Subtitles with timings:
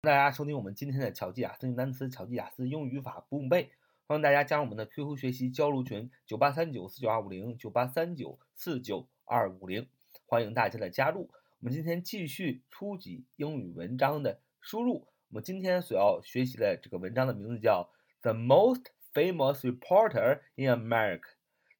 [0.00, 3.72] 大家收听我们今天的巧记雅思英语单词、巧记雅思英语语法不用背。
[4.06, 9.88] 欢迎大家加入我们的 QQ 学习交流群：九八三九四九二五零九八三九四九二五零，
[10.26, 11.28] 欢迎大家的加入。
[11.58, 15.08] 我们今天继续初级英语文章的输入。
[15.30, 17.90] 我们今天所要学习的这个文章的名字叫
[18.22, 21.22] 《The Most Famous Reporter in America》。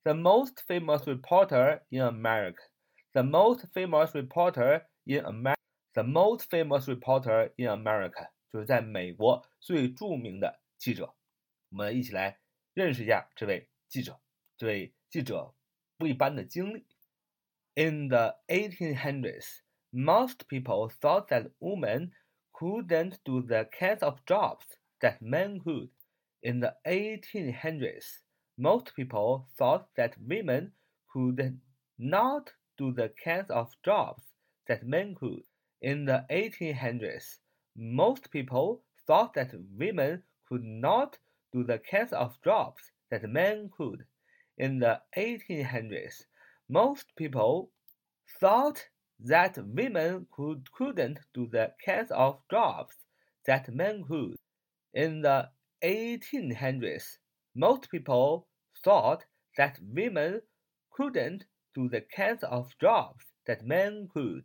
[0.03, 2.65] The most famous reporter in America.
[3.13, 5.58] The most famous reporter in America.
[5.94, 11.16] The most famous reporter in America，就是在美国最着名的记者。
[11.70, 12.40] 我们一起来
[12.74, 14.20] 认识一下这位记者。
[14.58, 15.54] 这位记者
[15.98, 16.86] 不一般的经历。
[17.76, 19.60] In the 1800s,
[19.92, 22.12] most people thought that women
[22.52, 24.66] couldn't do the kinds of jobs
[25.00, 25.90] that men could.
[26.42, 28.22] In the 1800s,
[28.56, 30.74] most people thought that women
[31.12, 31.60] could
[31.98, 34.24] not do the kinds of jobs
[34.68, 35.44] that men could.
[35.81, 37.39] In the 1800s,
[37.77, 41.19] most people thought that women could not
[41.53, 44.05] do the kinds of jobs that men could.
[44.57, 46.25] In the 1800s,
[46.69, 47.71] most people
[48.41, 48.89] thought
[49.21, 52.97] that women could, couldn't do the kinds of jobs
[53.47, 54.37] that men could.
[54.95, 55.49] In the
[55.85, 57.19] 1800s,
[57.55, 58.49] most people
[58.83, 59.25] thought
[59.57, 60.43] that women
[60.91, 64.45] couldn't do the kinds of jobs that men could.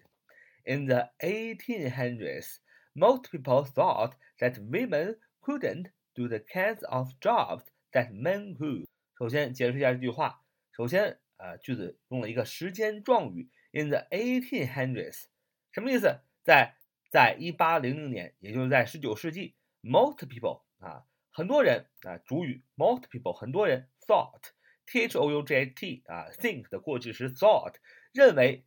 [0.65, 2.59] In the 1800s,
[2.93, 8.85] most people thought that women couldn't do the kinds of jobs that men could.
[9.19, 10.45] 首先解释一下这句话。
[10.73, 15.25] 首先，呃，句子用了一个时间状语 in the 1800s，
[15.73, 16.21] 什么意思？
[16.45, 16.77] 在
[17.11, 27.77] 在一八零零年，也就是在十九世纪，most people 啊，很多人啊，主语 most people 很多人 thought，t h o u g h t 啊，think 的过去时 thought
[28.13, 28.67] 认为。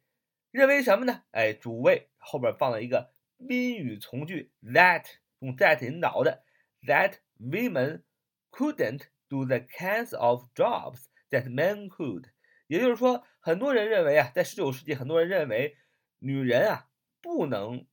[0.57, 1.23] 认为什么呢？
[1.33, 3.11] 哎，主谓后边放了一个
[3.47, 5.05] 宾语从句 that，
[5.41, 6.45] 用 that 引导的
[6.87, 8.05] that women
[8.51, 12.31] couldn't do the kinds of jobs that men could。
[12.69, 15.77] 也就是说，很多人认为啊，在十九世纪，很多人认为
[16.21, 16.89] 女人啊
[17.21, 17.87] 不能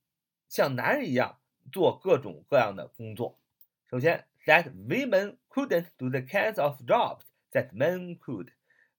[0.48, 1.38] 像男人一样
[1.70, 3.38] 做各种各样的工作。
[3.90, 8.48] 首先，that women couldn't do the kinds of jobs that men could。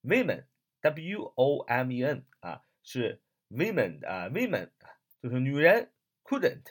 [0.02, 3.20] women，w o m e n 啊是。
[3.49, 4.69] women 啊，women
[5.21, 5.91] 就是女人，
[6.23, 6.63] couldn't，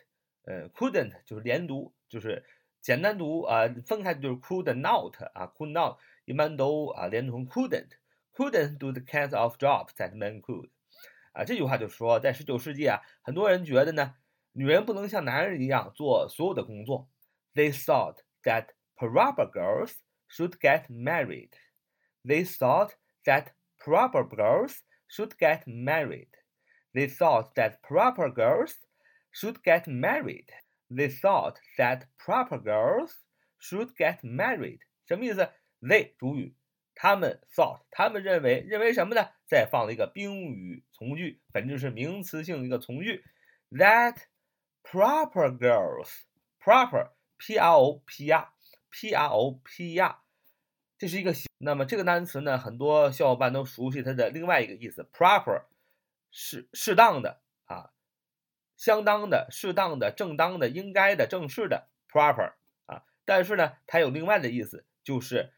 [0.44, 2.44] 呃，couldn't 就是连读，就是
[2.80, 10.70] 简单读啊，分开就是 could not 啊，could not 一般都啊连读 couldn't，couldn't do the kinds of jobs that men could，
[11.32, 14.14] 啊，这句话就说在十九世纪啊，很多人觉得呢，
[14.52, 17.08] 女人不能像男人一样做所有的工作。
[17.54, 19.94] They thought that proper girls
[20.28, 21.50] should get married.
[22.24, 22.92] They thought
[23.24, 23.48] that
[23.78, 26.28] proper girls should get married.
[26.94, 28.74] They thought that proper girls
[29.30, 30.46] should get married.
[30.90, 33.12] They thought that proper girls
[33.60, 34.80] should get married.
[35.06, 35.48] 什么意思？
[35.80, 36.56] They 主语，
[36.94, 39.28] 他们 thought，他们认为，认为什么呢？
[39.46, 43.24] 再放了一个宾语从句，本质是名词性一个从句。
[43.70, 44.16] That
[44.82, 48.48] proper girls，proper p r o p r
[48.90, 50.16] p r o p r，
[50.98, 55.62] 这是一个那么这个单词呢，很多小伙伴都熟悉它的另外一个意思，proper。
[56.37, 57.91] 适适当的啊，
[58.75, 62.55] 相当的、适当的、正当的、应该的、正式的 proper
[62.87, 65.53] 啊，但是呢，它有另外的意思，就是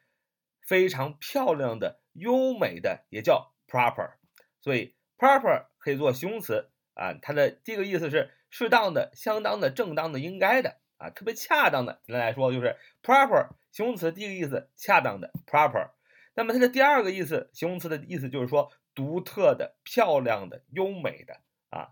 [0.68, 4.18] 非常漂亮的、优美的，也叫 proper。
[4.62, 12.02] 所以 proper 可以做形容词啊，它的第一个意思是适当的、相当的、正当的、应该的啊，特别恰当的。
[12.06, 15.90] 简单来说就是 proper 形容词第一个意思恰当的 proper。
[16.36, 18.72] 那么它的第二个意思，形容词的意思就是说。
[18.98, 21.92] 独特的、漂亮的、优美的啊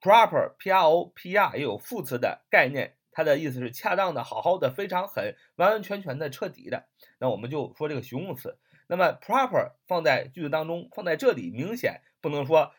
[0.00, 6.88] ，proper，p r o p r 也有副词的概念，它的意思是恰当的、好好的、非常很、完完全全的、彻底的。
[7.18, 8.58] 那我们就说这个形容词。
[8.88, 12.72] 那么 proper 放在句子当中，放在这里，明显不能说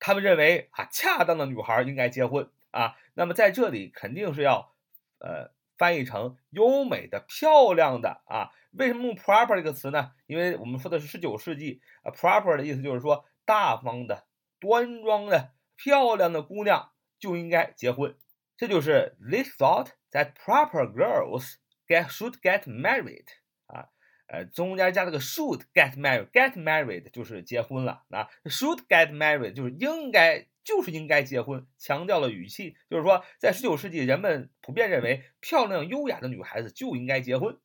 [0.00, 2.96] 他们认为啊，恰当的女孩应该结婚啊。
[3.14, 4.74] 那么在这里肯定是要
[5.20, 8.50] 呃翻译成优美的、漂亮的啊。
[8.78, 10.12] 为什么用 proper 这个词呢？
[10.26, 14.26] 因为我们说的是十九世纪啊，proper 的意思就是说大方的、
[14.60, 18.16] 端庄的、漂亮的姑娘就应该结婚。
[18.56, 21.56] 这就是 they thought that proper girls
[21.86, 23.26] get should get married
[23.66, 23.88] 啊，
[24.26, 37.58] 呃，中间加了个 should get married，get married 就是结婚了啊，should get married 就是应该就是应该结婚，强调了语气，就是说在十九世纪人们普遍认为漂亮优雅的女孩子就应该结婚。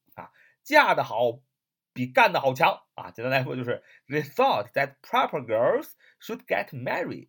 [0.62, 1.40] 嫁得好
[1.92, 3.10] 比干得好强啊！
[3.10, 7.28] 简单来说就是 they thought that proper girls should get married,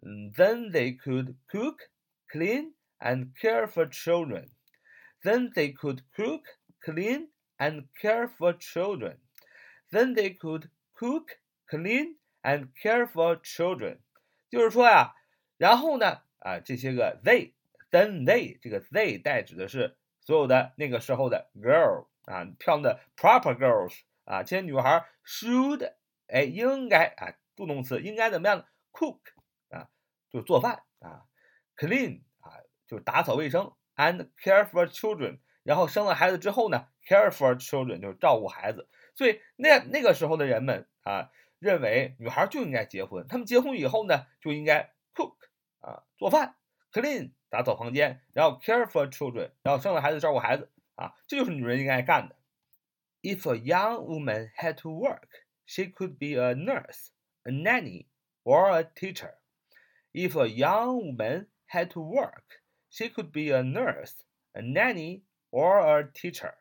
[0.00, 1.90] then they could cook,
[2.28, 4.48] clean and care for children.
[5.22, 6.42] Then they could cook,
[6.80, 7.28] clean,
[7.58, 9.18] and care for children.
[9.90, 11.38] Then they could cook,
[11.68, 13.98] clean, and care for children.
[14.50, 15.14] 就是说呀，
[15.58, 25.93] 然后呢，啊，这些个 they，then they 这个 they 代指的是所有的那个时候的 girl 啊，漂亮的 proper girls 啊，这些女孩 should
[26.27, 29.19] 哎应该啊，助动词应该怎么样？cook
[29.69, 29.87] 啊，
[30.29, 31.23] 就做饭啊
[31.77, 32.51] ，clean 啊，
[32.85, 35.39] 就是打扫卫生，and care for children。
[35.63, 38.89] 然后生了孩子之后呢，care for children 就是照顾孩子。
[39.15, 45.35] 所以那那个时候的人们啊，认为女孩就应该结婚，他们结婚以后呢，就应该 cook
[45.79, 46.55] 啊，做饭
[46.91, 52.36] ，clean 打扫房间，然后 care for children，然后生了孩子照顾孩子啊，这就是女人应该干的。
[53.22, 55.28] If a young woman had to work,
[55.64, 57.08] she could be a nurse,
[57.44, 58.06] a nanny,
[58.44, 59.34] or a teacher.
[60.12, 62.60] If a young woman had to work,
[62.90, 64.14] she could be a nurse,
[64.52, 66.54] a nanny, or a teacher，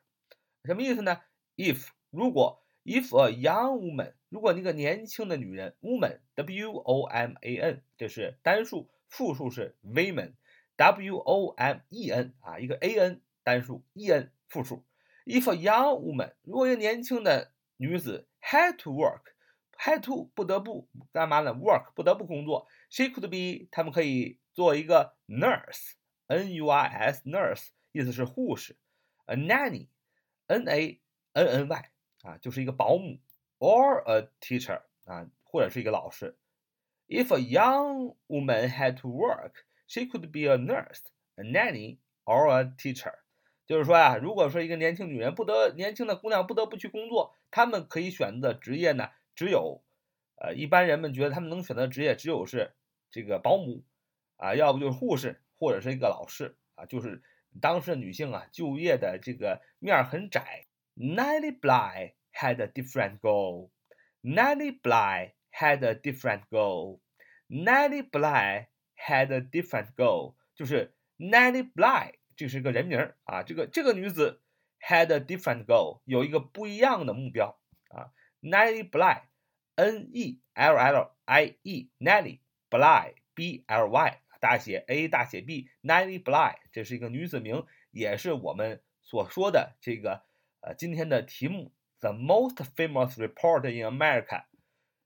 [0.63, 1.22] 什么意思呢？
[1.56, 10.34] If 如果 if a young woman 如果那个年轻的女人 woman w o m a n 这是单数，复数是 women
[10.75, 14.84] w o m e n 啊一个 a n 单数 e n 复数。
[15.25, 19.34] If a young woman 如果一个年轻的女子 had to work
[19.78, 21.54] had to 不得不干嘛呢？
[21.54, 22.68] work 不得不工作。
[22.90, 25.94] She could be 他们可以做一个 nurse
[26.28, 28.78] n u r s nurse 意思是护士，
[29.25, 31.02] a nanny，n a
[31.34, 31.90] n n y
[32.22, 33.19] 啊，就是一个保姆，
[33.60, 36.38] or a teacher 啊，或者是一个老师。
[37.08, 41.02] If a young woman had to work, she could be a nurse,
[41.36, 43.16] a nanny, or a teacher。
[43.67, 49.83] 就是说啊，如果说一个年轻女人不得年轻的姑娘不得不去工作，她们可以选择的职业呢，只有，
[50.37, 52.75] 呃，一般人们觉得她们能选择职业只有是
[53.11, 53.85] 这个保姆，
[54.37, 57.23] 啊，要不就是护士，或者是一个老师啊，就是。
[57.59, 60.67] 当时的女性啊，就业的这个面很窄。
[60.95, 63.71] Nellie Bly had a different goal.
[64.21, 67.01] Nellie Bly had a different goal.
[67.49, 70.35] Nellie Bly had a different goal.
[70.55, 73.44] 就是 Nellie Bly，这是个人名啊。
[73.44, 74.42] 这个这个女子
[74.80, 77.60] had a different goal，有一个不一样的目标
[77.90, 78.12] 啊。
[78.42, 84.18] Nellie Bly，N E L L I E，Nellie Bly，B L Y。
[84.40, 90.24] 大写 A 大写 B，Nellie Bly，这是一个女子名，也是我们所说的这个
[90.62, 94.46] 呃今天的题目，The most famous reporter in America。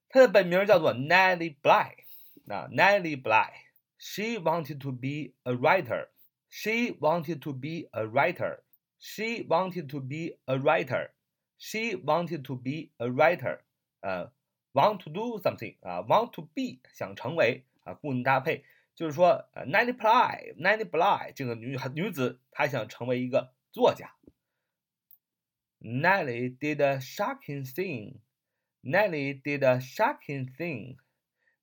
[0.08, 2.06] 她的本名叫做 Nellie Bly。
[2.46, 6.08] 那 Nellie Bly，she wanted to be a writer。
[6.51, 8.65] She wanted to be a writer.
[8.99, 11.13] She wanted to be a writer.
[11.57, 13.61] She wanted to be a writer.
[14.03, 14.33] Uh, 呃
[14.75, 18.65] ，want to do something uh, 啊，want to be 想成为啊，固定搭配
[18.95, 24.15] 就是说呃 n a n n y Bly n a n n y Bly 这个女女子她想成为一个作家。
[25.81, 28.21] Nellie did a shocking thing.
[28.83, 30.97] Nellie did a shocking thing.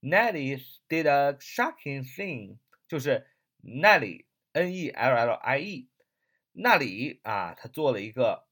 [0.02, 2.58] Nellie did a shocking thing.
[2.88, 3.28] 就是
[3.64, 4.26] Nellie
[4.58, 5.90] N E L L I E，
[6.52, 8.48] 那里啊，他做了一个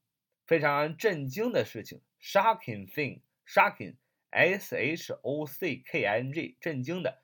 [0.45, 7.23] 非常让人震惊的事情，shocking thing，shocking，S H O C K I N G，震惊的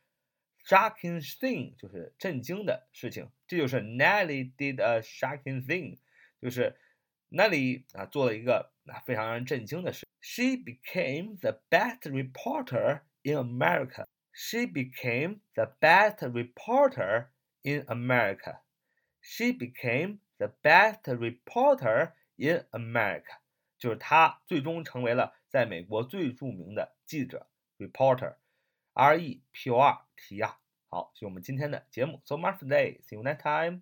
[0.65, 5.99] ，shocking thing 就是震惊的事情，这就是 Nellie did a shocking thing，
[6.41, 6.75] 就是
[7.29, 10.07] 那里啊做了一个啊非常让人震惊的事。
[10.21, 14.05] She became the best reporter in America.
[14.33, 17.27] She became the best reporter
[17.61, 18.61] in America.
[19.21, 23.39] She became the best reporter in America.
[23.77, 27.47] 就是她最终成为了在美国最著名的记者
[27.77, 30.55] ，reporter，R E P O R T R，
[30.89, 32.21] 好，就我们今天的节目。
[32.25, 33.01] So much today.
[33.01, 33.81] See you next time.